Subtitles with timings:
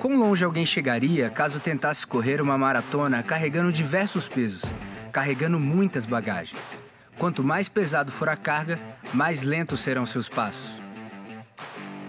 [0.00, 4.62] Quão longe alguém chegaria caso tentasse correr uma maratona carregando diversos pesos,
[5.12, 6.58] carregando muitas bagagens?
[7.18, 8.80] Quanto mais pesado for a carga,
[9.12, 10.82] mais lentos serão seus passos.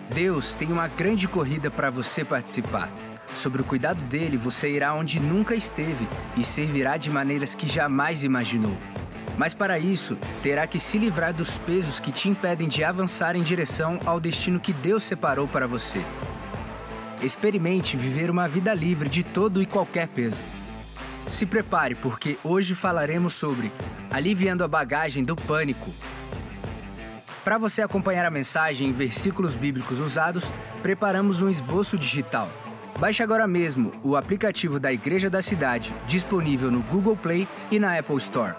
[0.10, 2.90] Deus tem uma grande corrida para você participar.
[3.36, 8.24] Sobre o cuidado dele, você irá onde nunca esteve e servirá de maneiras que jamais
[8.24, 8.78] imaginou.
[9.38, 13.44] Mas para isso, terá que se livrar dos pesos que te impedem de avançar em
[13.44, 16.02] direção ao destino que Deus separou para você.
[17.22, 20.42] Experimente viver uma vida livre de todo e qualquer peso.
[21.28, 23.72] Se prepare, porque hoje falaremos sobre
[24.10, 25.92] aliviando a bagagem do pânico.
[27.44, 30.52] Para você acompanhar a mensagem em versículos bíblicos usados,
[30.82, 32.50] preparamos um esboço digital.
[33.00, 37.98] Baixe agora mesmo o aplicativo da Igreja da Cidade, disponível no Google Play e na
[37.98, 38.56] Apple Store.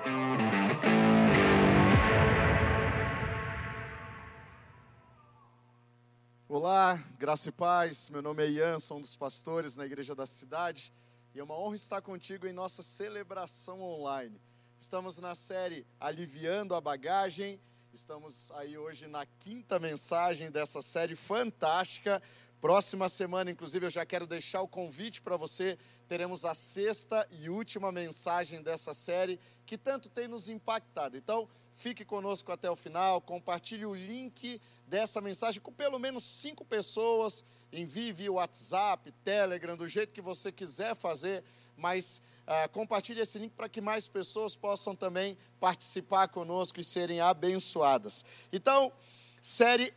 [6.64, 8.08] Olá, graça e paz.
[8.08, 10.92] Meu nome é Ian, sou um dos pastores na Igreja da Cidade
[11.34, 14.40] e é uma honra estar contigo em nossa celebração online.
[14.78, 17.60] Estamos na série Aliviando a Bagagem.
[17.92, 22.22] Estamos aí hoje na quinta mensagem dessa série fantástica.
[22.60, 25.76] Próxima semana, inclusive, eu já quero deixar o convite para você.
[26.06, 31.16] Teremos a sexta e última mensagem dessa série que tanto tem nos impactado.
[31.16, 36.64] Então, Fique conosco até o final, compartilhe o link dessa mensagem com pelo menos cinco
[36.64, 37.44] pessoas.
[37.72, 41.42] Envie via WhatsApp, Telegram, do jeito que você quiser fazer,
[41.76, 47.20] mas uh, compartilhe esse link para que mais pessoas possam também participar conosco e serem
[47.20, 48.24] abençoadas.
[48.52, 48.92] Então,
[49.40, 49.92] série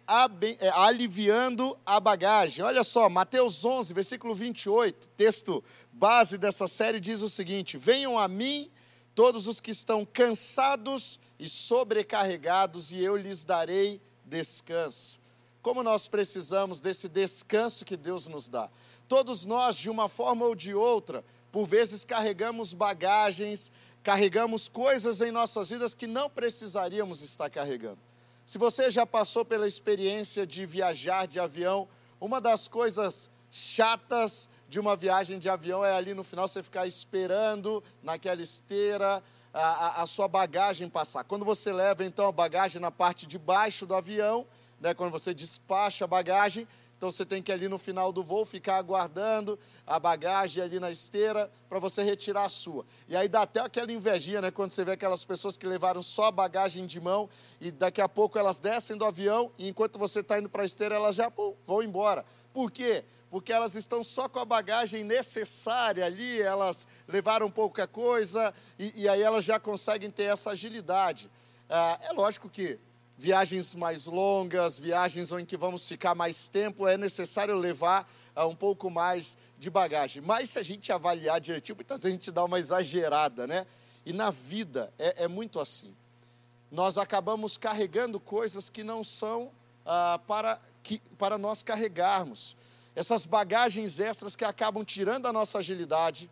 [0.60, 2.64] é, Aliviando a Bagagem.
[2.64, 8.28] Olha só, Mateus 11, versículo 28, texto base dessa série diz o seguinte: Venham a
[8.28, 8.72] mim
[9.14, 15.20] todos os que estão cansados e sobrecarregados, e eu lhes darei descanso.
[15.62, 18.70] Como nós precisamos desse descanso que Deus nos dá.
[19.08, 23.72] Todos nós, de uma forma ou de outra, por vezes carregamos bagagens,
[24.04, 28.00] carregamos coisas em nossas vidas que não precisaríamos estar carregando.
[28.46, 31.88] Se você já passou pela experiência de viajar de avião,
[32.22, 36.86] uma das coisas chatas de uma viagem de avião é ali no final você ficar
[36.86, 39.24] esperando naquela esteira,
[39.56, 41.24] a, a, sua bagagem passar.
[41.24, 44.46] Quando você leva então a bagagem na parte de baixo do avião,
[44.82, 46.68] né, quando você despacha a bagagem,
[46.98, 49.58] então você tem que ali no final do voo ficar aguardando
[49.88, 52.86] a bagagem ali na esteira para você retirar a sua.
[53.08, 56.26] E aí dá até aquela invejinha, né, quando você vê aquelas pessoas que levaram só
[56.26, 57.30] a bagagem de mão
[57.62, 60.66] e daqui a pouco elas descem do avião e enquanto você está indo para a
[60.66, 62.26] esteira elas já pum, vão embora.
[62.54, 63.06] Por quê?
[63.36, 69.10] Porque elas estão só com a bagagem necessária ali, elas levaram pouca coisa e, e
[69.10, 71.30] aí elas já conseguem ter essa agilidade.
[71.70, 72.80] Ah, é lógico que
[73.18, 78.56] viagens mais longas, viagens em que vamos ficar mais tempo, é necessário levar ah, um
[78.56, 80.24] pouco mais de bagagem.
[80.24, 83.68] Mas se a gente avaliar direitinho, muitas vezes a gente dá uma exagerada, né?
[84.06, 85.94] E na vida é, é muito assim.
[86.72, 89.52] Nós acabamos carregando coisas que não são
[89.86, 92.56] ah, para, que, para nós carregarmos
[92.96, 96.30] essas bagagens extras que acabam tirando a nossa agilidade,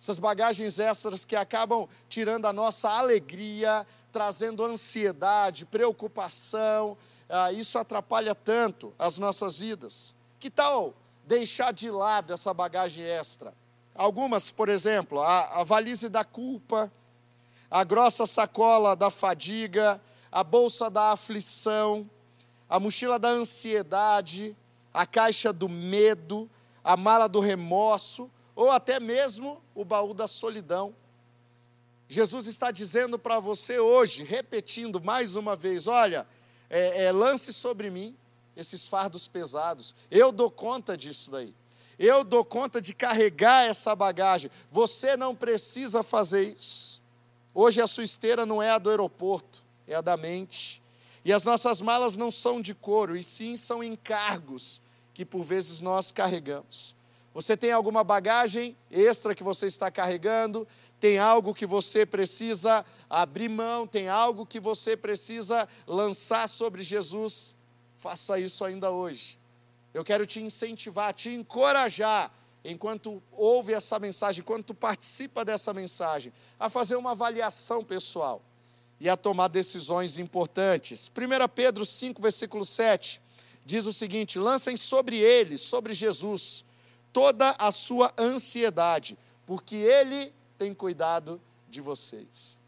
[0.00, 6.96] essas bagagens extras que acabam tirando a nossa alegria, trazendo ansiedade, preocupação,
[7.28, 10.14] ah, isso atrapalha tanto as nossas vidas.
[10.38, 10.94] Que tal
[11.26, 13.54] deixar de lado essa bagagem extra?
[13.94, 16.92] Algumas, por exemplo, a, a valise da culpa,
[17.70, 20.00] a grossa sacola da fadiga,
[20.30, 22.08] a bolsa da aflição,
[22.68, 24.56] a mochila da ansiedade,
[24.94, 26.48] a caixa do medo,
[26.84, 30.94] a mala do remorso, ou até mesmo o baú da solidão.
[32.08, 36.24] Jesus está dizendo para você hoje, repetindo mais uma vez: olha,
[36.70, 38.16] é, é, lance sobre mim
[38.56, 41.52] esses fardos pesados, eu dou conta disso daí.
[41.98, 44.50] Eu dou conta de carregar essa bagagem.
[44.70, 47.02] Você não precisa fazer isso.
[47.52, 50.82] Hoje a sua esteira não é a do aeroporto, é a da mente.
[51.24, 54.80] E as nossas malas não são de couro, e sim são encargos
[55.14, 56.94] que por vezes nós carregamos.
[57.32, 60.68] Você tem alguma bagagem extra que você está carregando?
[61.00, 63.86] Tem algo que você precisa abrir mão?
[63.86, 67.56] Tem algo que você precisa lançar sobre Jesus?
[67.96, 69.38] Faça isso ainda hoje.
[69.92, 72.32] Eu quero te incentivar, te encorajar,
[72.64, 78.42] enquanto ouve essa mensagem, enquanto participa dessa mensagem, a fazer uma avaliação pessoal
[79.00, 81.10] e a tomar decisões importantes.
[81.10, 83.23] 1 Pedro 5, versículo 7
[83.64, 86.64] diz o seguinte: lancem sobre ele, sobre Jesus,
[87.12, 92.58] toda a sua ansiedade, porque ele tem cuidado de vocês.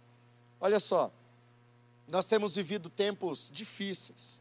[0.61, 1.11] Olha só,
[2.11, 4.41] nós temos vivido tempos difíceis.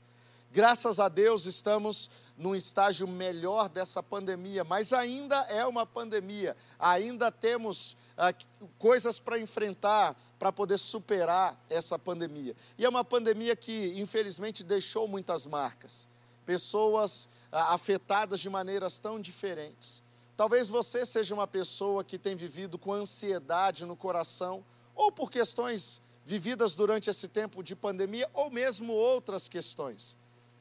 [0.52, 7.32] Graças a Deus estamos num estágio melhor dessa pandemia, mas ainda é uma pandemia, ainda
[7.32, 8.34] temos ah,
[8.78, 12.56] coisas para enfrentar, para poder superar essa pandemia.
[12.78, 16.10] E é uma pandemia que, infelizmente, deixou muitas marcas,
[16.46, 20.04] pessoas ah, afetadas de maneiras tão diferentes.
[20.38, 24.64] Talvez você seja uma pessoa que tem vivido com ansiedade no coração,
[24.94, 30.18] ou por questões vividas durante esse tempo de pandemia, ou mesmo outras questões.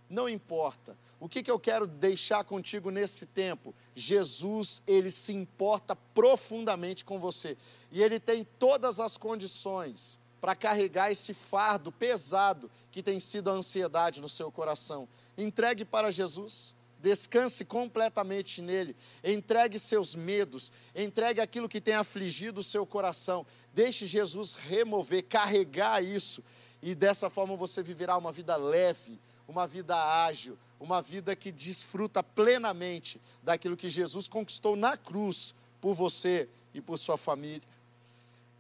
[0.09, 0.97] Não importa.
[1.19, 3.75] O que, que eu quero deixar contigo nesse tempo?
[3.95, 7.57] Jesus, ele se importa profundamente com você.
[7.91, 13.55] E ele tem todas as condições para carregar esse fardo pesado que tem sido a
[13.55, 15.09] ansiedade no seu coração.
[15.39, 22.65] Entregue para Jesus descanse completamente nele, entregue seus medos, entregue aquilo que tem afligido o
[22.65, 26.45] seu coração, deixe Jesus remover, carregar isso,
[26.83, 29.19] e dessa forma você viverá uma vida leve,
[29.49, 29.97] uma vida
[30.27, 36.83] ágil, uma vida que desfruta plenamente daquilo que Jesus conquistou na cruz por você e
[36.83, 37.67] por sua família.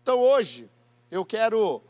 [0.02, 0.68] Então hoje,
[1.14, 1.80] eu quero,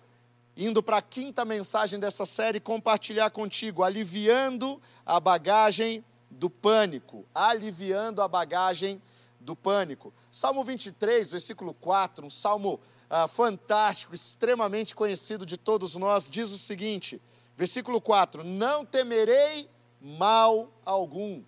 [0.54, 8.20] indo para a quinta mensagem dessa série, compartilhar contigo, aliviando a bagagem do pânico, aliviando
[8.20, 9.00] a bagagem
[9.40, 10.12] do pânico.
[10.30, 12.78] Salmo 23, versículo 4, um salmo
[13.08, 17.18] ah, fantástico, extremamente conhecido de todos nós, diz o seguinte:
[17.56, 19.70] versículo 4: Não temerei
[20.02, 21.42] mal algum.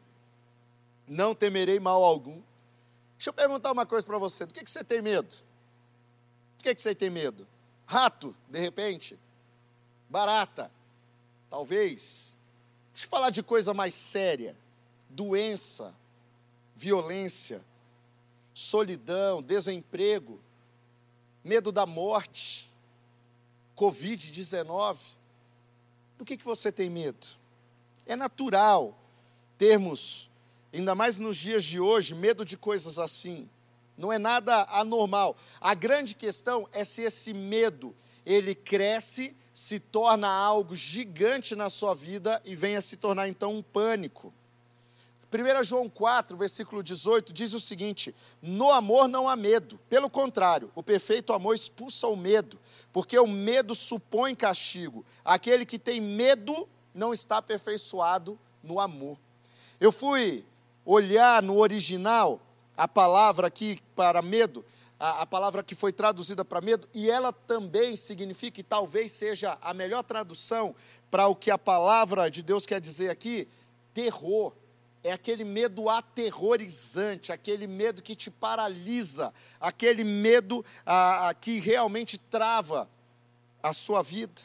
[1.06, 2.40] Não temerei mal algum.
[3.18, 5.28] Deixa eu perguntar uma coisa para você: do que, que você tem medo?
[6.56, 7.46] Do que, que você tem medo?
[7.86, 9.18] Rato, de repente?
[10.10, 10.70] Barata?
[11.48, 12.34] Talvez.
[12.92, 14.56] Deixa eu falar de coisa mais séria
[15.16, 15.94] doença,
[16.76, 17.64] violência,
[18.52, 20.38] solidão, desemprego,
[21.42, 22.70] medo da morte,
[23.74, 24.98] Covid-19.
[26.18, 27.26] Do que, que você tem medo?
[28.04, 28.96] É natural
[29.56, 30.30] termos,
[30.72, 33.48] ainda mais nos dias de hoje, medo de coisas assim.
[33.96, 35.36] Não é nada anormal.
[35.60, 37.94] A grande questão é se esse medo
[38.24, 43.62] ele cresce, se torna algo gigante na sua vida e venha se tornar então um
[43.62, 44.32] pânico.
[45.32, 50.70] 1 João 4, versículo 18, diz o seguinte: No amor não há medo, pelo contrário,
[50.74, 52.58] o perfeito amor expulsa o medo,
[52.92, 55.04] porque o medo supõe castigo.
[55.24, 59.18] Aquele que tem medo não está aperfeiçoado no amor.
[59.80, 60.44] Eu fui
[60.84, 62.40] olhar no original
[62.76, 64.64] a palavra aqui para medo,
[64.98, 69.58] a, a palavra que foi traduzida para medo, e ela também significa, e talvez seja
[69.62, 70.74] a melhor tradução
[71.10, 73.48] para o que a palavra de Deus quer dizer aqui,
[73.94, 74.52] terror
[75.02, 82.18] é aquele medo aterrorizante, aquele medo que te paralisa, aquele medo ah, ah que realmente
[82.18, 82.88] trava
[83.62, 84.42] a sua vida.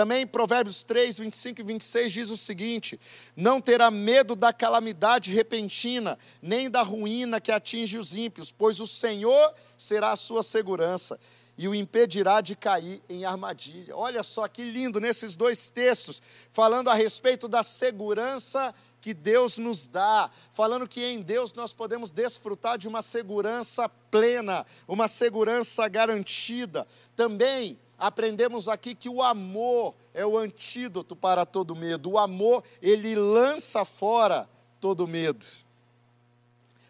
[0.00, 2.98] Também Provérbios 3, 25 e 26 diz o seguinte:
[3.36, 8.86] Não terá medo da calamidade repentina, nem da ruína que atinge os ímpios, pois o
[8.86, 11.20] Senhor será a sua segurança
[11.58, 13.94] e o impedirá de cair em armadilha.
[13.94, 19.86] Olha só que lindo nesses dois textos, falando a respeito da segurança que Deus nos
[19.86, 26.86] dá, falando que em Deus nós podemos desfrutar de uma segurança plena, uma segurança garantida.
[27.14, 32.10] Também aprendemos aqui que o amor é o antídoto para todo medo.
[32.10, 34.48] O amor, ele lança fora
[34.80, 35.46] todo medo.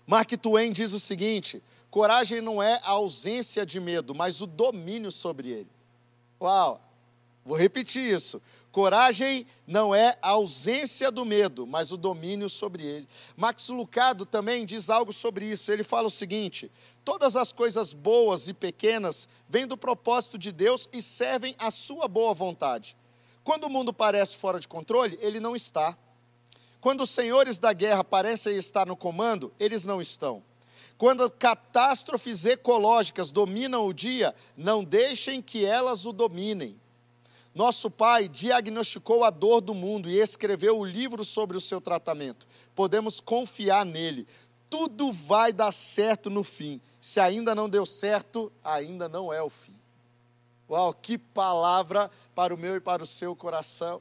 [0.07, 5.11] Mark Twain diz o seguinte: coragem não é a ausência de medo, mas o domínio
[5.11, 5.71] sobre ele.
[6.41, 6.81] Uau!
[7.45, 8.41] Vou repetir isso.
[8.73, 13.09] Coragem não é a ausência do medo, mas o domínio sobre ele.
[13.37, 15.73] Max Lucado também diz algo sobre isso.
[15.73, 16.71] Ele fala o seguinte:
[17.05, 22.07] todas as coisas boas e pequenas vêm do propósito de Deus e servem à sua
[22.07, 22.97] boa vontade.
[23.43, 25.97] Quando o mundo parece fora de controle, ele não está.
[26.81, 30.43] Quando os senhores da guerra parecem estar no comando, eles não estão.
[30.97, 36.79] Quando catástrofes ecológicas dominam o dia, não deixem que elas o dominem.
[37.55, 42.47] Nosso pai diagnosticou a dor do mundo e escreveu o livro sobre o seu tratamento.
[42.75, 44.27] Podemos confiar nele.
[44.69, 46.81] Tudo vai dar certo no fim.
[47.01, 49.75] Se ainda não deu certo, ainda não é o fim.
[50.71, 54.01] Uau, que palavra para o meu e para o seu coração.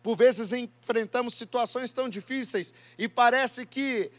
[0.00, 4.12] Por vezes enfrentamos situações tão difíceis e parece que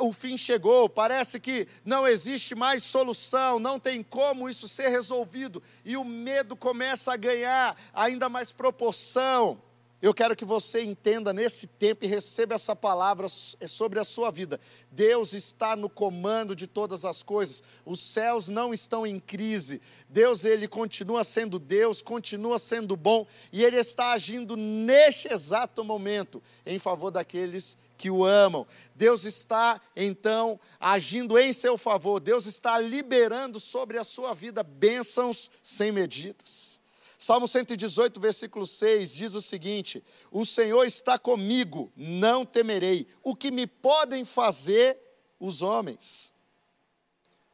[0.00, 5.62] o fim chegou, parece que não existe mais solução, não tem como isso ser resolvido,
[5.84, 9.60] e o medo começa a ganhar ainda mais proporção.
[10.04, 14.60] Eu quero que você entenda nesse tempo e receba essa palavra sobre a sua vida.
[14.90, 17.62] Deus está no comando de todas as coisas.
[17.86, 19.80] Os céus não estão em crise.
[20.06, 26.42] Deus ele continua sendo Deus, continua sendo bom e ele está agindo neste exato momento
[26.66, 28.66] em favor daqueles que o amam.
[28.94, 32.20] Deus está então agindo em seu favor.
[32.20, 36.83] Deus está liberando sobre a sua vida bênçãos sem medidas.
[37.24, 43.08] Salmo 118, versículo 6 diz o seguinte: O Senhor está comigo, não temerei.
[43.22, 45.00] O que me podem fazer
[45.40, 46.34] os homens?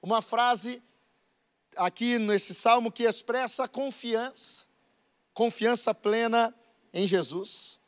[0.02, 0.82] Uma frase
[1.76, 4.66] aqui nesse salmo que expressa confiança,
[5.32, 6.52] confiança plena
[6.92, 7.78] em Jesus.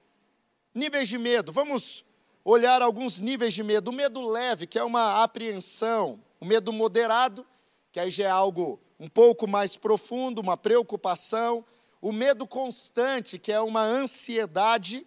[0.72, 2.04] Níveis de medo, vamos
[2.44, 3.90] olhar alguns níveis de medo.
[3.90, 7.44] O medo leve, que é uma apreensão, o medo moderado,
[7.90, 11.66] que aí já é algo um pouco mais profundo, uma preocupação,
[12.00, 15.04] o medo constante, que é uma ansiedade,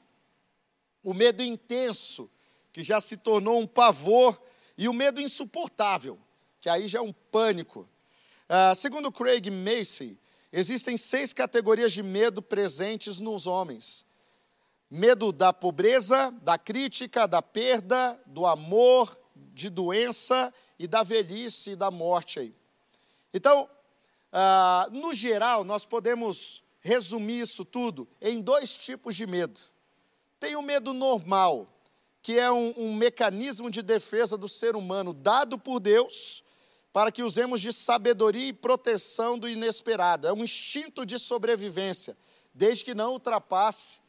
[1.01, 2.29] o medo intenso,
[2.73, 4.37] que já se tornou um pavor,
[4.77, 6.19] e o medo insuportável,
[6.59, 7.87] que aí já é um pânico.
[8.49, 10.19] Uh, segundo Craig Macy,
[10.51, 14.05] existem seis categorias de medo presentes nos homens:
[14.91, 19.17] medo da pobreza, da crítica, da perda, do amor,
[19.53, 22.41] de doença e da velhice e da morte.
[22.41, 22.53] Aí.
[23.33, 23.69] Então,
[24.37, 29.57] ah, no geral, nós podemos resumir isso tudo em dois tipos de medo.
[30.37, 31.69] Tem o medo normal,
[32.21, 36.43] que é um, um mecanismo de defesa do ser humano dado por Deus
[36.91, 40.27] para que usemos de sabedoria e proteção do inesperado.
[40.27, 42.17] É um instinto de sobrevivência,
[42.53, 44.01] desde que não ultrapasse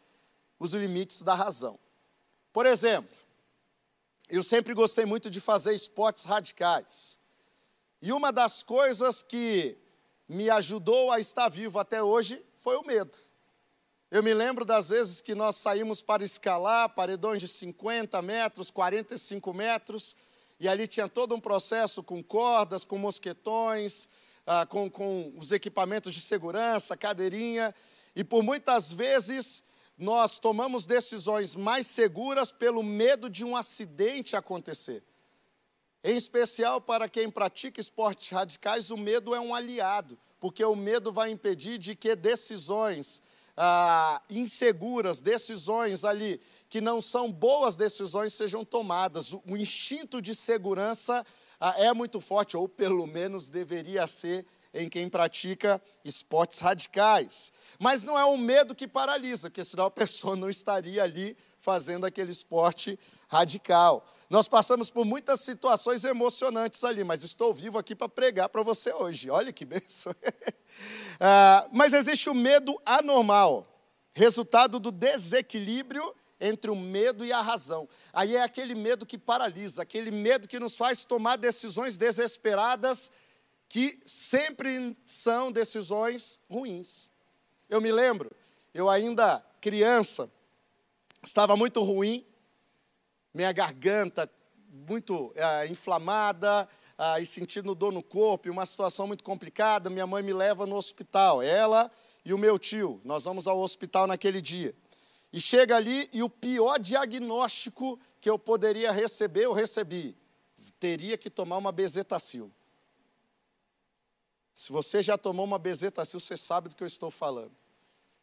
[0.59, 1.79] os limites da razão.
[2.53, 3.17] Por exemplo,
[4.29, 7.21] eu sempre gostei muito de fazer esportes radicais.
[8.03, 9.79] E uma das coisas que
[10.29, 13.17] me ajudou a estar vivo até hoje foi o medo.
[14.11, 19.53] Eu me lembro das vezes que nós saímos para escalar paredões de 50 metros, 45
[19.53, 20.17] metros,
[20.59, 24.09] e ali tinha todo um processo com cordas, com mosquetões,
[24.47, 27.75] ah, com, com os equipamentos de segurança, cadeirinha,
[28.15, 29.63] e por muitas vezes
[29.99, 35.03] nós tomamos decisões mais seguras pelo medo de um acidente acontecer.
[36.09, 41.11] Em especial para quem pratica esportes radicais, o medo é um aliado, porque o medo
[41.11, 43.21] vai impedir de que decisões
[43.57, 49.33] ah, inseguras, decisões ali que não são boas decisões sejam tomadas.
[49.33, 51.27] O, o instinto de segurança
[51.59, 57.53] ah, é muito forte, ou pelo menos deveria ser em quem pratica esportes radicais.
[57.81, 62.07] Mas não é o medo que paralisa, porque senão a pessoa não estaria ali fazendo
[62.07, 62.97] aquele esporte
[63.29, 64.07] radical.
[64.29, 68.93] Nós passamos por muitas situações emocionantes ali, mas estou vivo aqui para pregar para você
[68.93, 69.31] hoje.
[69.31, 70.15] Olha que benção.
[71.21, 73.67] ah, mas existe o medo anormal,
[74.13, 77.89] resultado do desequilíbrio entre o medo e a razão.
[78.13, 83.11] Aí é aquele medo que paralisa, aquele medo que nos faz tomar decisões desesperadas,
[83.69, 87.11] que sempre são decisões ruins.
[87.69, 88.31] Eu me lembro,
[88.73, 90.31] eu ainda criança,
[91.25, 92.25] estava muito ruim,
[93.37, 94.31] minha garganta
[94.89, 96.67] muito é, inflamada
[96.97, 99.91] ah, e sentindo dor no corpo, uma situação muito complicada.
[99.91, 101.91] Minha mãe me leva no hospital, ela
[102.25, 102.99] e o meu tio.
[103.05, 104.75] Nós vamos ao hospital naquele dia.
[105.31, 110.17] E chega ali e o pior diagnóstico que eu poderia receber, eu recebi.
[110.81, 112.51] Teria que tomar uma bezetacil.
[114.55, 117.53] Se você já tomou uma bezetacil, você sabe do que eu estou falando.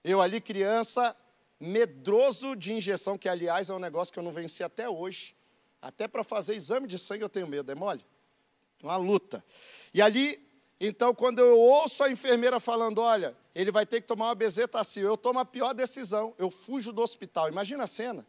[0.04, 1.16] Eu ali criança,
[1.64, 5.34] medroso de injeção, que aliás é um negócio que eu não venci até hoje.
[5.82, 8.06] Até para fazer exame de sangue eu tenho medo, é mole?
[8.82, 9.44] Uma luta.
[9.94, 10.46] E ali,
[10.80, 15.08] então, quando eu ouço a enfermeira falando, olha, ele vai ter que tomar uma bezetacil,
[15.08, 17.48] eu tomo a pior decisão, eu fujo do hospital.
[17.48, 18.26] Imagina a cena.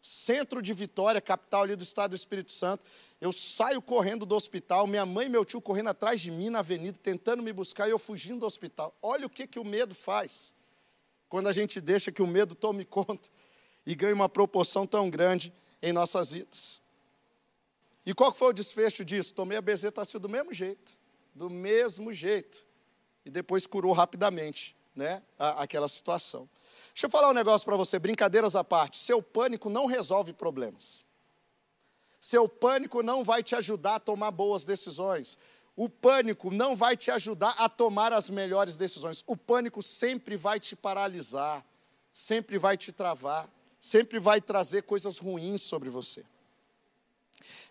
[0.00, 2.84] Centro de Vitória, capital ali do estado do Espírito Santo.
[3.20, 6.58] Eu saio correndo do hospital, minha mãe e meu tio correndo atrás de mim na
[6.58, 8.94] avenida, tentando me buscar e eu fugindo do hospital.
[9.00, 10.54] Olha o que, que o medo faz
[11.28, 13.28] quando a gente deixa que o medo tome conta
[13.86, 15.52] e ganhe uma proporção tão grande
[15.82, 16.80] em nossas vidas.
[18.06, 19.34] E qual foi o desfecho disso?
[19.34, 20.98] Tomei a bezetacil do mesmo jeito,
[21.34, 22.66] do mesmo jeito.
[23.24, 26.48] E depois curou rapidamente, né, aquela situação.
[26.92, 28.98] Deixa eu falar um negócio para você, brincadeiras à parte.
[28.98, 31.02] Seu pânico não resolve problemas.
[32.20, 35.38] Seu pânico não vai te ajudar a tomar boas decisões.
[35.76, 39.24] O pânico não vai te ajudar a tomar as melhores decisões.
[39.26, 41.64] O pânico sempre vai te paralisar,
[42.12, 43.50] sempre vai te travar,
[43.80, 46.24] sempre vai trazer coisas ruins sobre você.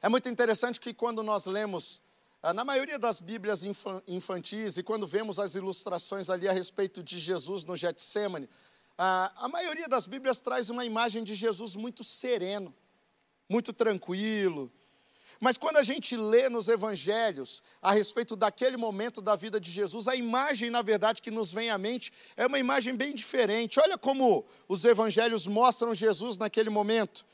[0.01, 2.01] É muito interessante que quando nós lemos,
[2.41, 3.63] ah, na maioria das Bíblias
[4.05, 8.50] infantis, e quando vemos as ilustrações ali a respeito de Jesus no Getsemane,
[8.98, 12.75] a, a maioria das Bíblias traz uma imagem de Jesus muito sereno,
[13.50, 14.69] muito tranquilo.
[15.43, 20.07] Mas quando a gente lê nos evangelhos a respeito daquele momento da vida de Jesus,
[20.07, 23.77] a imagem, na verdade, que nos vem à mente é uma imagem bem diferente.
[23.77, 27.25] Olha como os evangelhos mostram Jesus naquele momento.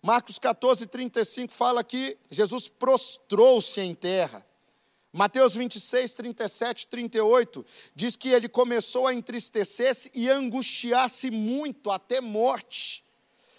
[0.00, 4.46] Marcos 14, 35 fala que Jesus prostrou-se em terra.
[5.12, 13.02] Mateus 26, 37, 38 diz que ele começou a entristecer-se e angustiar-se muito, até morte.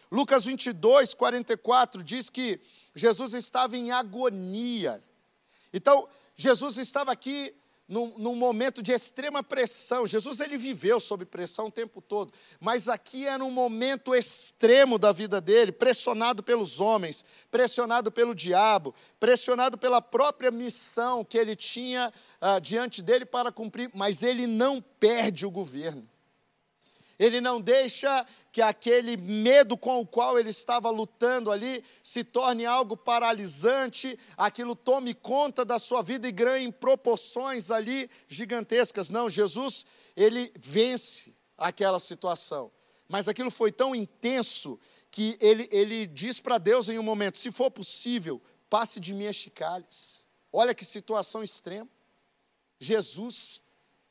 [0.10, 2.62] Lucas 22, 44 diz que
[2.96, 5.02] Jesus estava em agonia.
[5.74, 7.56] Então, Jesus estava aqui
[7.88, 10.08] num, num, momento de extrema pressão.
[10.08, 15.12] Jesus ele viveu sob pressão o tempo todo, mas aqui era um momento extremo da
[15.12, 22.12] vida dele, pressionado pelos homens, pressionado pelo diabo, pressionado pela própria missão que ele tinha
[22.42, 26.08] uh, diante dele para cumprir, mas ele não perde o governo.
[27.20, 32.68] Ele não deixa que aquele medo com o qual ele estava lutando ali se torne
[32.68, 39.10] algo paralisante, aquilo tome conta da sua vida e ganhe proporções ali gigantescas.
[39.10, 42.72] Não, Jesus, ele vence aquela situação.
[43.10, 44.80] Mas aquilo foi tão intenso
[45.10, 49.26] que ele, ele diz para Deus em um momento: se for possível, passe de mim
[49.26, 50.28] este cálice.
[50.52, 51.90] Olha que situação extrema.
[52.80, 53.64] Jesus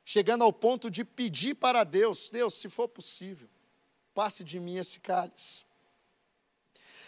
[0.04, 3.48] chegando ao ponto de pedir para Deus: Deus, se for possível,
[4.14, 5.64] passe de mim esse cálice.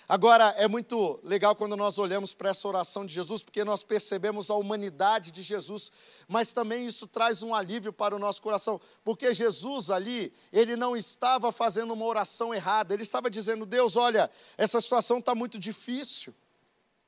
[0.06, 4.50] Agora, é muito legal quando nós olhamos para essa oração de Jesus, porque nós percebemos
[4.50, 5.90] a humanidade de Jesus,
[6.28, 10.94] mas também isso traz um alívio para o nosso coração, porque Jesus ali, ele não
[10.94, 16.34] estava fazendo uma oração errada, ele estava dizendo: Deus, olha, essa situação está muito difícil,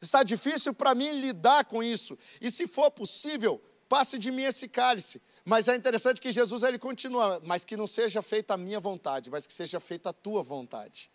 [0.01, 4.69] está difícil para mim lidar com isso, e se for possível, passe de mim esse
[4.69, 5.21] cálice.
[5.49, 9.31] Mas é interessante que Jesus ele continua, mas que não seja feita a minha vontade,
[9.31, 11.09] mas que seja feita a tua vontade.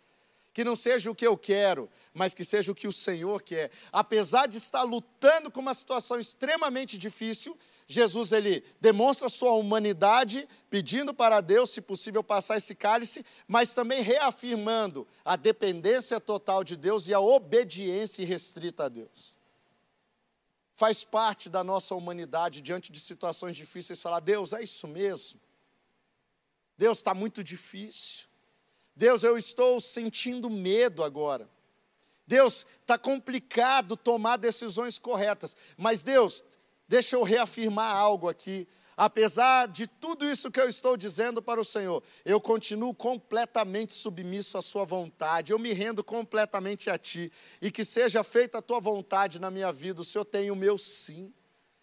[0.54, 3.70] Que não seja o que eu quero, mas que seja o que o Senhor quer.
[3.92, 11.12] Apesar de estar lutando com uma situação extremamente difícil, Jesus ele demonstra sua humanidade, pedindo
[11.12, 17.06] para Deus, se possível, passar esse cálice, mas também reafirmando a dependência total de Deus
[17.06, 19.41] e a obediência restrita a Deus
[20.74, 25.40] faz parte da nossa humanidade diante de situações difíceis falar: Deus, é isso mesmo.
[26.76, 28.26] Deus está muito difícil.
[28.94, 31.48] Deus, eu estou sentindo medo agora.
[32.26, 35.56] Deus, está complicado tomar decisões corretas.
[35.76, 36.44] Mas Deus,
[36.88, 41.64] deixa eu reafirmar algo aqui apesar de tudo isso que eu estou dizendo para o
[41.64, 47.70] Senhor, eu continuo completamente submisso à Sua vontade, eu me rendo completamente a Ti, e
[47.70, 51.32] que seja feita a Tua vontade na minha vida, o Senhor tem o meu sim.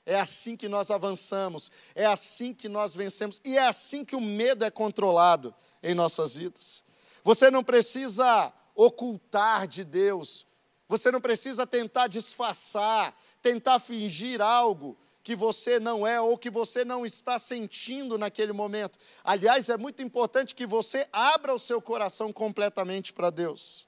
[0.05, 4.21] É assim que nós avançamos, é assim que nós vencemos, e é assim que o
[4.21, 6.83] medo é controlado em nossas vidas.
[7.23, 10.47] Você não precisa ocultar de Deus,
[10.87, 16.85] você não precisa tentar disfarçar, tentar fingir algo que você não é ou que você
[16.85, 18.97] não está sentindo naquele momento.
[19.23, 23.87] Aliás, é muito importante que você abra o seu coração completamente para Deus.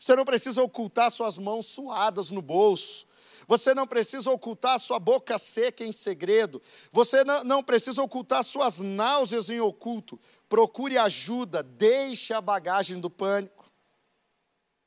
[0.00, 3.06] Você não precisa ocultar suas mãos suadas no bolso.
[3.48, 6.60] Você não precisa ocultar sua boca seca em segredo.
[6.90, 10.20] Você não, não precisa ocultar suas náuseas em oculto.
[10.48, 13.70] Procure ajuda, deixe a bagagem do pânico.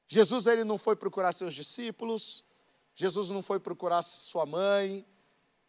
[0.07, 2.43] Jesus ele não foi procurar seus discípulos,
[3.01, 5.05] Jesus não foi procurar sua mãe,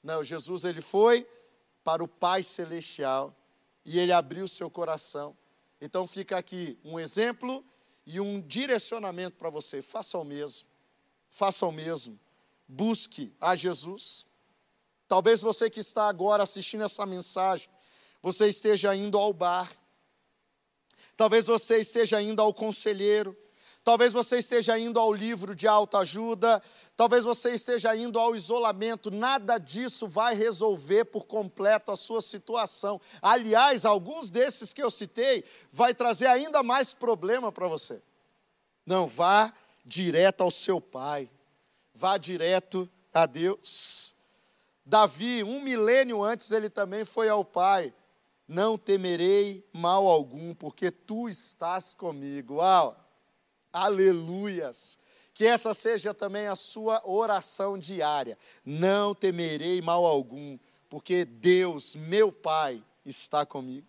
[0.02, 1.24] não, Jesus ele foi
[1.84, 3.32] para o Pai celestial
[3.84, 5.36] e ele abriu seu coração.
[5.80, 7.64] Então fica aqui um exemplo
[8.04, 9.80] e um direcionamento para você.
[9.80, 10.68] Faça o mesmo.
[11.30, 12.18] Faça o mesmo.
[12.66, 14.26] Busque a Jesus.
[15.06, 17.70] Talvez você que está agora assistindo essa mensagem,
[18.20, 19.70] você esteja indo ao bar.
[21.16, 23.36] Talvez você esteja indo ao conselheiro.
[23.82, 26.62] Talvez você esteja indo ao livro de alta ajuda,
[27.00, 33.00] talvez você esteja indo ao isolamento, nada disso vai resolver por completo a sua situação.
[33.22, 38.02] Aliás, alguns desses que eu citei vai trazer ainda mais problema para você.
[38.84, 39.50] Não, vá
[39.82, 41.30] direto ao seu pai,
[41.94, 44.14] vá direto a Deus.
[44.84, 47.94] Davi, um milênio antes, ele também foi ao pai.
[48.46, 52.56] Não temerei mal algum, porque tu estás comigo.
[52.56, 52.94] Uau!
[53.72, 54.98] Aleluias.
[55.40, 58.36] Que essa seja também a sua oração diária.
[58.62, 63.86] Não temerei mal algum, porque Deus, meu Pai, está comigo.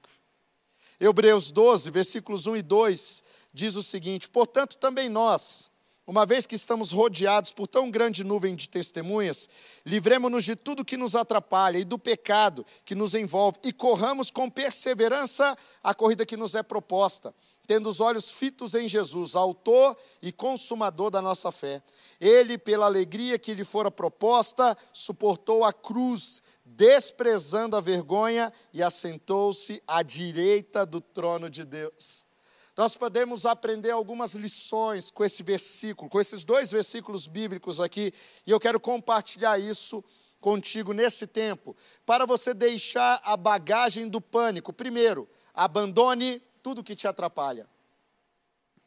[0.98, 5.70] Hebreus 12, versículos 1 e 2 diz o seguinte: Portanto, também nós,
[6.08, 9.50] uma vez que estamos rodeados por tão grande nuvem de testemunhas,
[9.86, 14.50] livremos-nos de tudo que nos atrapalha e do pecado que nos envolve e corramos com
[14.50, 17.36] perseverança a corrida que nos é proposta,
[17.72, 21.82] tendo os olhos fitos em Jesus, autor e consumador da nossa fé.
[22.20, 29.82] Ele, pela alegria que lhe fora proposta, suportou a cruz, desprezando a vergonha e assentou-se
[29.88, 32.28] à direita do trono de Deus.
[32.76, 38.14] Nós podemos aprender algumas lições com esse versículo, com esses dois versículos bíblicos aqui,
[38.46, 40.04] e eu quero compartilhar isso
[40.42, 41.74] contigo nesse tempo,
[42.06, 44.74] para você deixar a bagagem do pânico.
[44.74, 47.68] Primeiro, abandone tudo que te atrapalha.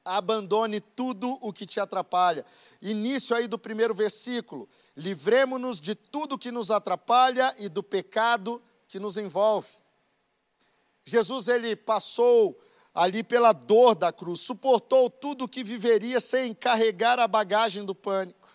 [0.05, 2.45] Abandone tudo o que te atrapalha.
[2.81, 4.69] Início aí do primeiro versículo.
[4.95, 9.71] Livremos-nos de tudo que nos atrapalha e do pecado que nos envolve.
[11.05, 12.61] Jesus ele passou
[12.95, 17.95] ali pela dor da cruz, suportou tudo o que viveria sem carregar a bagagem do
[17.95, 18.49] pânico.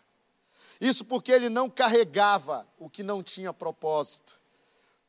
[0.80, 4.40] Isso porque ele não carregava o que não tinha propósito.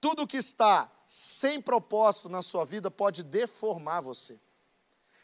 [0.01, 4.38] Tudo que está sem propósito na sua vida pode deformar você.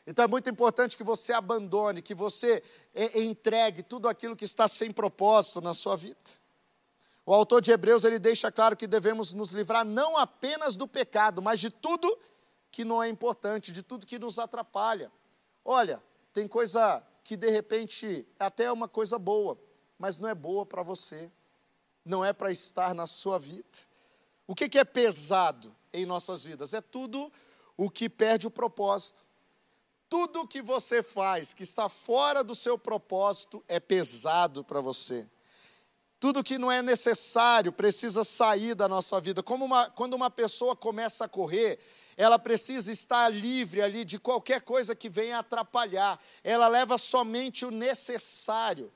[0.04, 2.60] Então é muito importante que você abandone, que você
[3.14, 6.18] entregue tudo aquilo que está sem propósito na sua vida.
[7.24, 11.40] O autor de Hebreus ele deixa claro que devemos nos livrar não apenas do pecado,
[11.40, 12.18] mas de tudo
[12.68, 15.12] que não é importante, de tudo que nos atrapalha.
[15.64, 19.56] Olha, tem coisa que de repente até é uma coisa boa,
[19.96, 21.30] mas não é boa para você,
[22.04, 23.78] não é para estar na sua vida.
[24.48, 26.74] O que, que é pesado em nossas vidas?
[26.74, 27.32] É tudo
[27.76, 29.24] o que perde o propósito.
[30.08, 35.28] Tudo que você faz que está fora do seu propósito é pesado para você.
[36.18, 39.42] Tudo que não é necessário precisa sair da nossa vida.
[39.42, 41.78] Como uma, quando uma pessoa começa a correr,
[42.16, 46.18] ela precisa estar livre ali de qualquer coisa que venha atrapalhar.
[46.42, 48.90] Ela leva somente o necessário.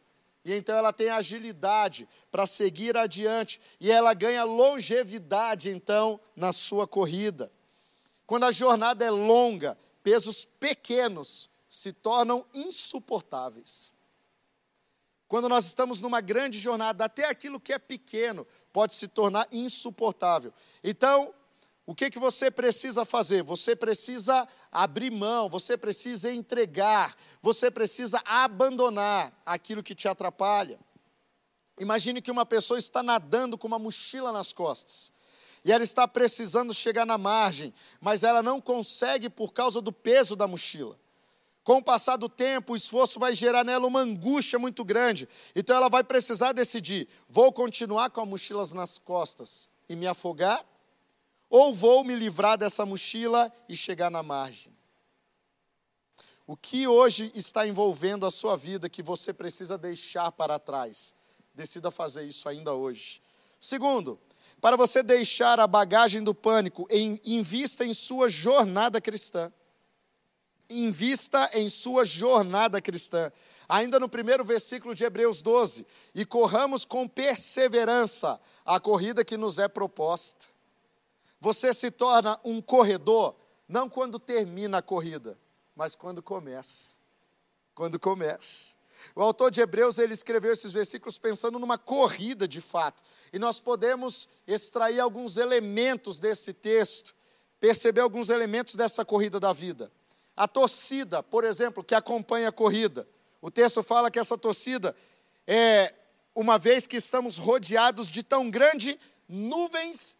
[0.44, 6.86] E então ela tem agilidade para seguir adiante e ela ganha longevidade então na sua
[6.86, 7.52] corrida.
[8.26, 13.92] Quando a jornada é longa, pesos pequenos se tornam insuportáveis.
[15.28, 20.52] Quando nós estamos numa grande jornada, até aquilo que é pequeno pode se tornar insuportável.
[20.82, 21.32] Então,
[21.90, 23.42] o que, que você precisa fazer?
[23.42, 30.78] Você precisa abrir mão, você precisa entregar, você precisa abandonar aquilo que te atrapalha.
[31.80, 35.12] Imagine que uma pessoa está nadando com uma mochila nas costas
[35.64, 40.36] e ela está precisando chegar na margem, mas ela não consegue por causa do peso
[40.36, 40.96] da mochila.
[41.64, 45.28] Com o passar do tempo, o esforço vai gerar nela uma angústia muito grande.
[45.56, 50.64] Então ela vai precisar decidir: vou continuar com as mochilas nas costas e me afogar,
[51.50, 54.72] ou vou me livrar dessa mochila e chegar na margem?
[56.46, 61.14] O que hoje está envolvendo a sua vida que você precisa deixar para trás?
[61.52, 63.20] Decida fazer isso ainda hoje.
[63.60, 64.18] Segundo,
[64.60, 66.88] para você deixar a bagagem do pânico,
[67.24, 69.52] invista em sua jornada cristã.
[70.68, 73.32] Invista em sua jornada cristã.
[73.68, 79.58] Ainda no primeiro versículo de Hebreus 12: E corramos com perseverança a corrida que nos
[79.58, 80.46] é proposta.
[81.40, 83.34] Você se torna um corredor
[83.66, 85.38] não quando termina a corrida,
[85.74, 86.98] mas quando começa.
[87.74, 88.74] Quando começa.
[89.14, 93.02] O autor de Hebreus, ele escreveu esses versículos pensando numa corrida de fato.
[93.32, 97.14] E nós podemos extrair alguns elementos desse texto,
[97.58, 99.90] perceber alguns elementos dessa corrida da vida.
[100.36, 103.08] A torcida, por exemplo, que acompanha a corrida.
[103.40, 104.94] O texto fala que essa torcida
[105.46, 105.94] é
[106.34, 108.98] uma vez que estamos rodeados de tão grande
[109.28, 110.16] nuvens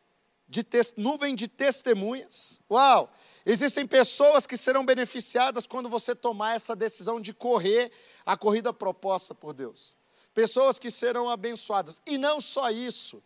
[0.50, 2.60] de nuvem de testemunhas.
[2.68, 3.10] Uau!
[3.46, 7.90] Existem pessoas que serão beneficiadas quando você tomar essa decisão de correr
[8.26, 9.96] a corrida proposta por Deus.
[10.34, 12.02] Pessoas que serão abençoadas.
[12.04, 13.22] E não só isso.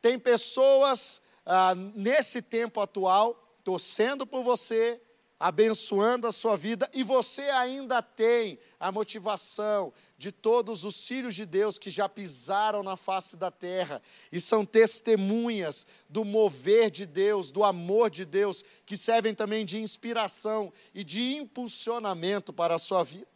[0.00, 5.00] Tem pessoas ah, nesse tempo atual torcendo por você,
[5.38, 11.46] abençoando a sua vida, e você ainda tem a motivação de todos os filhos de
[11.46, 17.50] Deus que já pisaram na face da terra e são testemunhas do mover de Deus,
[17.50, 23.02] do amor de Deus, que servem também de inspiração e de impulsionamento para a sua
[23.02, 23.26] vida.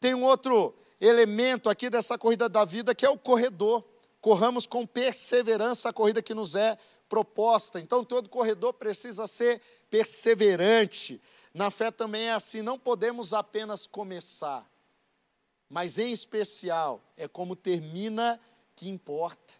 [0.00, 3.84] Tem um outro elemento aqui dessa corrida da vida que é o corredor.
[4.20, 6.76] Corramos com perseverança a corrida que nos é
[7.08, 7.78] proposta.
[7.78, 11.20] Então, todo corredor precisa ser perseverante.
[11.54, 14.68] Na fé também é assim, não podemos apenas começar,
[15.70, 18.40] mas em especial é como termina
[18.74, 19.54] que importa.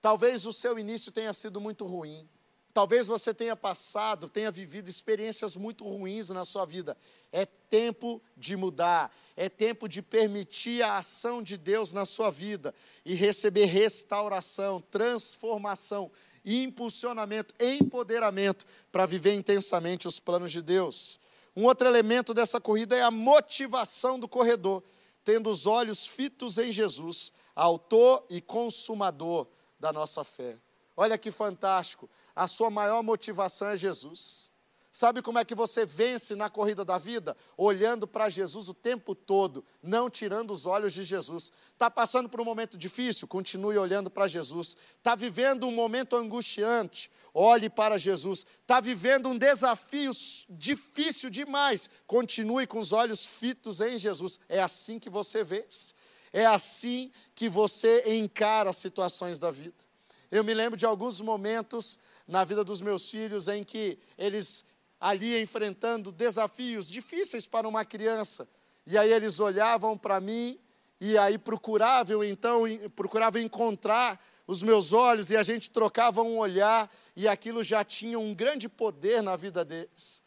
[0.00, 2.26] Talvez o seu início tenha sido muito ruim.
[2.72, 6.96] Talvez você tenha passado, tenha vivido experiências muito ruins na sua vida.
[7.30, 9.14] É tempo de mudar.
[9.36, 12.74] é tempo de permitir a ação de Deus na sua vida
[13.06, 16.10] e receber restauração, transformação,
[16.44, 21.18] impulsionamento, empoderamento para viver intensamente os planos de Deus.
[21.56, 24.82] Um outro elemento dessa corrida é a motivação do corredor,
[25.24, 29.46] tendo os olhos fitos em Jesus, autor e consumador
[29.78, 30.58] da nossa fé.
[30.96, 34.49] Olha que fantástico, a sua maior motivação é Jesus.
[34.92, 37.36] Sabe como é que você vence na corrida da vida?
[37.56, 41.52] Olhando para Jesus o tempo todo, não tirando os olhos de Jesus.
[41.72, 43.28] Está passando por um momento difícil?
[43.28, 44.76] Continue olhando para Jesus.
[44.98, 47.08] Está vivendo um momento angustiante?
[47.32, 48.44] Olhe para Jesus.
[48.62, 50.10] Está vivendo um desafio
[50.48, 51.88] difícil demais?
[52.04, 54.40] Continue com os olhos fitos em Jesus.
[54.48, 55.94] É assim que você vence.
[56.32, 59.84] É assim que você encara as situações da vida.
[60.32, 64.64] Eu me lembro de alguns momentos na vida dos meus filhos em que eles
[65.00, 68.46] ali enfrentando desafios difíceis para uma criança.
[68.86, 70.58] E aí eles olhavam para mim
[71.00, 76.90] e aí procuravam então, procuravam encontrar os meus olhos e a gente trocava um olhar
[77.16, 80.22] e aquilo já tinha um grande poder na vida deles.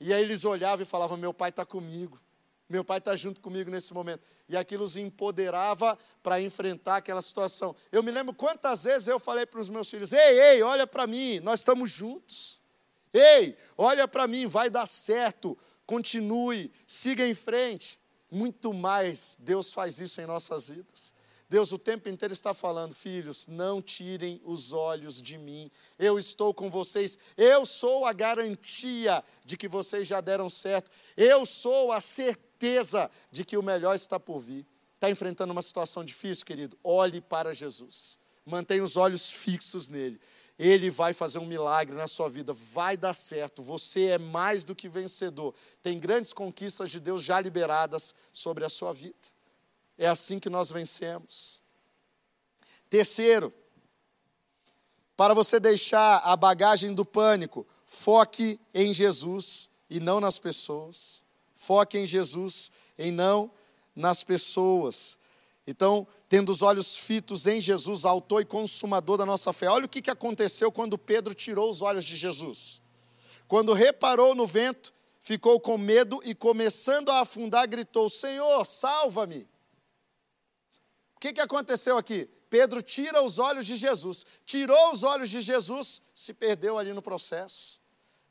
[0.00, 2.20] E aí eles olhavam e falavam: Meu pai está comigo,
[2.68, 4.22] meu pai está junto comigo nesse momento.
[4.48, 7.76] E aquilo os empoderava para enfrentar aquela situação.
[7.92, 11.06] Eu me lembro quantas vezes eu falei para os meus filhos: Ei, ei, olha para
[11.06, 12.60] mim, nós estamos juntos.
[13.12, 15.56] Ei, olha para mim, vai dar certo.
[15.86, 17.98] Continue, siga em frente.
[18.30, 21.14] Muito mais Deus faz isso em nossas vidas.
[21.48, 25.70] Deus o tempo inteiro está falando, filhos, não tirem os olhos de mim.
[25.98, 27.18] Eu estou com vocês.
[27.38, 30.90] Eu sou a garantia de que vocês já deram certo.
[31.16, 34.66] Eu sou a certeza de que o melhor está por vir.
[34.94, 36.76] Está enfrentando uma situação difícil, querido?
[36.84, 38.18] Olhe para Jesus.
[38.44, 40.20] Mantenha os olhos fixos nele.
[40.58, 43.62] Ele vai fazer um milagre na sua vida, vai dar certo.
[43.62, 45.54] Você é mais do que vencedor.
[45.82, 49.14] Tem grandes conquistas de Deus já liberadas sobre a sua vida.
[49.96, 51.60] É assim que nós vencemos.
[52.90, 53.52] Terceiro,
[55.16, 61.24] para você deixar a bagagem do pânico, foque em Jesus e não nas pessoas.
[61.54, 63.50] Foque em Jesus e não
[63.94, 65.17] nas pessoas.
[65.70, 69.68] Então, tendo os olhos fitos em Jesus, autor e consumador da nossa fé.
[69.68, 72.80] Olha o que aconteceu quando Pedro tirou os olhos de Jesus.
[73.46, 79.46] Quando reparou no vento, ficou com medo e, começando a afundar, gritou: Senhor, salva-me.
[81.14, 82.30] O que, que aconteceu aqui?
[82.48, 87.02] Pedro tira os olhos de Jesus, tirou os olhos de Jesus, se perdeu ali no
[87.02, 87.78] processo.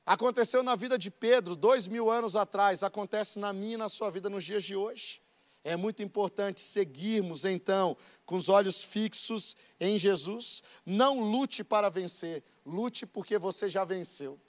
[0.04, 4.10] Aconteceu na vida de Pedro dois mil anos atrás, acontece na minha e na sua
[4.10, 5.21] vida nos dias de hoje.
[5.63, 10.63] É muito importante seguirmos, então, com os olhos fixos em Jesus.
[10.86, 14.39] Não lute para vencer, lute porque você já venceu.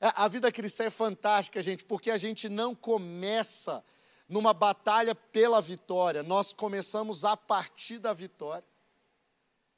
[0.00, 3.82] É, a vida cristã é fantástica, gente, porque a gente não começa
[4.28, 8.64] numa batalha pela vitória, nós começamos a partir da vitória.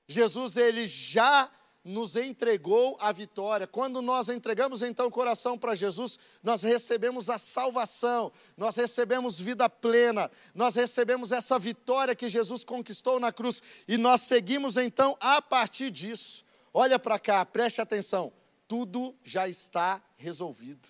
[0.09, 1.51] Jesus, ele já
[1.85, 3.67] nos entregou a vitória.
[3.67, 9.69] Quando nós entregamos então o coração para Jesus, nós recebemos a salvação, nós recebemos vida
[9.71, 15.41] plena, nós recebemos essa vitória que Jesus conquistou na cruz e nós seguimos então a
[15.41, 16.45] partir disso.
[16.75, 18.33] Olha para cá, preste atenção,
[18.67, 20.89] tudo já está resolvido.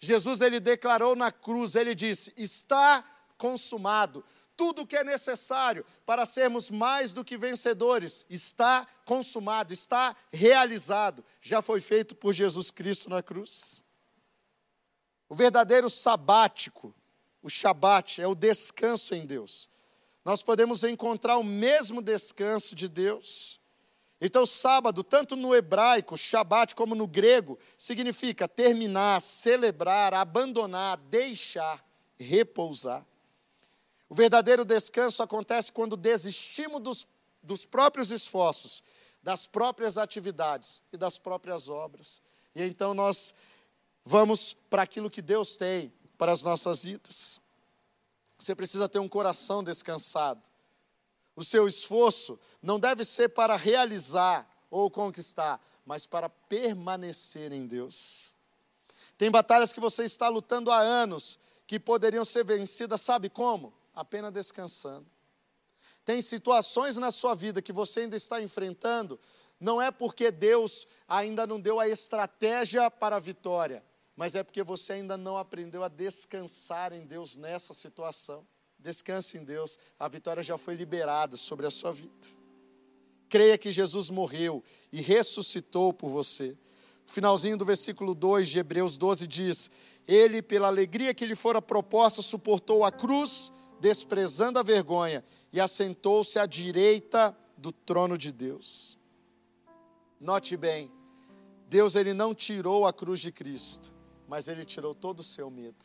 [0.00, 3.04] Jesus ele declarou na cruz, ele disse: "Está
[3.36, 4.24] consumado"
[4.58, 11.24] tudo o que é necessário para sermos mais do que vencedores está consumado, está realizado,
[11.40, 13.84] já foi feito por Jesus Cristo na cruz.
[15.28, 16.92] O verdadeiro sabático,
[17.40, 19.70] o Shabat, é o descanso em Deus.
[20.24, 23.60] Nós podemos encontrar o mesmo descanso de Deus.
[24.20, 31.84] Então, sábado, tanto no hebraico, Shabat, como no grego, significa terminar, celebrar, abandonar, deixar,
[32.18, 33.06] repousar.
[34.08, 37.06] O verdadeiro descanso acontece quando desistimos dos,
[37.42, 38.82] dos próprios esforços,
[39.22, 42.22] das próprias atividades e das próprias obras.
[42.54, 43.34] E então nós
[44.04, 47.40] vamos para aquilo que Deus tem para as nossas vidas.
[48.38, 50.42] Você precisa ter um coração descansado.
[51.36, 58.34] O seu esforço não deve ser para realizar ou conquistar, mas para permanecer em Deus.
[59.16, 63.72] Tem batalhas que você está lutando há anos que poderiam ser vencidas, sabe como?
[63.98, 65.06] Apenas descansando.
[66.04, 69.18] Tem situações na sua vida que você ainda está enfrentando,
[69.58, 73.84] não é porque Deus ainda não deu a estratégia para a vitória,
[74.14, 78.46] mas é porque você ainda não aprendeu a descansar em Deus nessa situação.
[78.78, 82.28] Descanse em Deus, a vitória já foi liberada sobre a sua vida.
[83.28, 86.56] Creia que Jesus morreu e ressuscitou por você.
[87.04, 89.70] O finalzinho do versículo 2 de Hebreus 12 diz:
[90.06, 96.38] Ele, pela alegria que lhe fora proposta, suportou a cruz, desprezando a vergonha, e assentou-se
[96.38, 98.98] à direita do trono de Deus.
[100.20, 100.90] Note bem,
[101.68, 103.94] Deus ele não tirou a cruz de Cristo,
[104.26, 105.84] mas ele tirou todo o seu medo.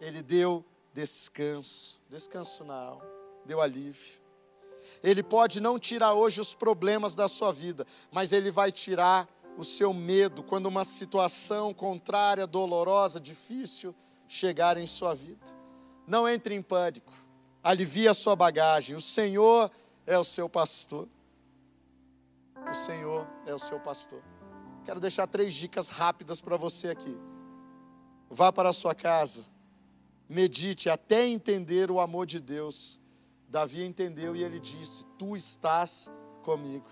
[0.00, 3.04] Ele deu descanso, descanso na alma,
[3.44, 4.22] deu alívio.
[5.02, 9.28] Ele pode não tirar hoje os problemas da sua vida, mas ele vai tirar
[9.58, 13.94] o seu medo quando uma situação contrária, dolorosa, difícil
[14.28, 15.44] chegar em sua vida.
[16.06, 17.12] Não entre em pânico,
[17.62, 18.94] alivie a sua bagagem.
[18.94, 19.70] O Senhor
[20.06, 21.08] é o seu pastor.
[22.70, 24.22] O Senhor é o seu pastor.
[24.84, 27.18] Quero deixar três dicas rápidas para você aqui.
[28.30, 29.44] Vá para a sua casa,
[30.28, 33.00] medite até entender o amor de Deus.
[33.48, 36.10] Davi entendeu e ele disse: Tu estás
[36.42, 36.86] comigo.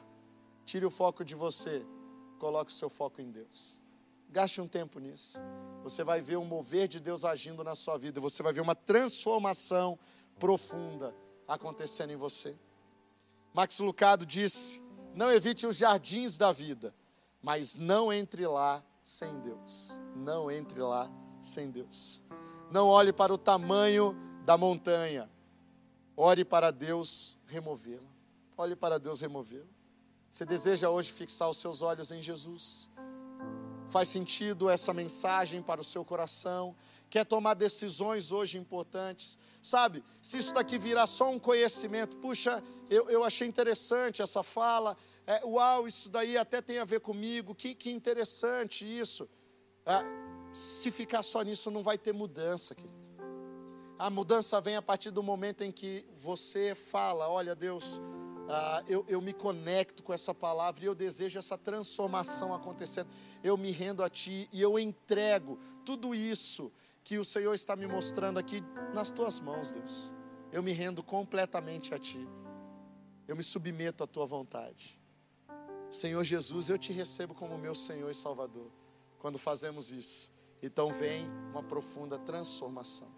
[0.64, 1.84] Tire o foco de você,
[2.38, 3.83] coloque o seu foco em Deus.
[4.34, 5.38] Gaste um tempo nisso.
[5.84, 8.20] Você vai ver o mover de Deus agindo na sua vida.
[8.20, 9.96] Você vai ver uma transformação
[10.40, 11.14] profunda
[11.46, 12.58] acontecendo em você.
[13.52, 14.82] Max Lucado disse:
[15.14, 16.92] não evite os jardins da vida,
[17.40, 20.00] mas não entre lá sem Deus.
[20.16, 21.08] Não entre lá
[21.40, 22.24] sem Deus.
[22.72, 25.30] Não olhe para o tamanho da montanha.
[26.16, 28.10] Ore para Deus removê-la.
[28.56, 29.70] Olhe para Deus removê-la.
[30.28, 32.90] Você deseja hoje fixar os seus olhos em Jesus?
[33.90, 36.74] Faz sentido essa mensagem para o seu coração?
[37.14, 39.38] quer tomar decisões hoje importantes.
[39.62, 44.96] Sabe, se isso daqui virar só um conhecimento, puxa, eu, eu achei interessante essa fala,
[45.24, 49.28] é, uau, isso daí até tem a ver comigo, que, que interessante isso.
[49.86, 50.02] É,
[50.52, 52.94] se ficar só nisso, não vai ter mudança, querido.
[53.96, 58.02] A mudança vem a partir do momento em que você fala: Olha, Deus,
[58.48, 63.08] ah, eu, eu me conecto com essa palavra e eu desejo essa transformação acontecendo.
[63.42, 66.70] Eu me rendo a Ti e eu entrego tudo isso
[67.02, 70.12] que o Senhor está me mostrando aqui nas tuas mãos, Deus.
[70.52, 72.26] Eu me rendo completamente a Ti.
[73.26, 75.00] Eu me submeto à Tua vontade.
[75.90, 78.70] Senhor Jesus, eu te recebo como meu Senhor e Salvador.
[79.18, 80.30] Quando fazemos isso,
[80.62, 83.08] então vem uma profunda transformação.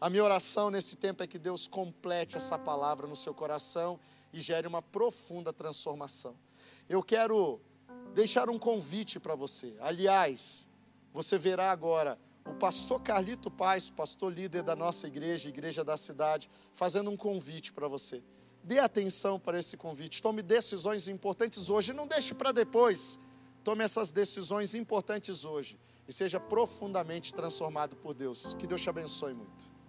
[0.00, 3.98] A minha oração nesse tempo é que Deus complete essa palavra no seu coração
[4.32, 6.36] e gere uma profunda transformação.
[6.88, 7.60] Eu quero
[8.14, 9.76] deixar um convite para você.
[9.80, 10.68] Aliás,
[11.12, 16.50] você verá agora o pastor Carlito Paz, pastor líder da nossa igreja, igreja da cidade,
[16.72, 18.22] fazendo um convite para você.
[18.62, 20.20] Dê atenção para esse convite.
[20.20, 21.92] Tome decisões importantes hoje.
[21.92, 23.18] Não deixe para depois.
[23.64, 25.78] Tome essas decisões importantes hoje.
[26.06, 28.54] E seja profundamente transformado por Deus.
[28.54, 29.72] Que Deus te abençoe muito.